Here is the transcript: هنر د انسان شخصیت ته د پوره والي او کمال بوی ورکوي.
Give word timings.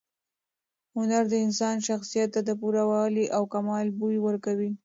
هنر 0.95 1.23
د 1.29 1.33
انسان 1.45 1.75
شخصیت 1.87 2.29
ته 2.35 2.41
د 2.43 2.49
پوره 2.61 2.83
والي 2.91 3.25
او 3.35 3.43
کمال 3.53 3.85
بوی 3.99 4.17
ورکوي. 4.25 4.71